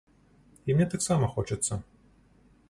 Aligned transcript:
І 0.67 0.75
мне 0.79 0.87
таксама 0.93 1.29
хочацца. 1.35 1.79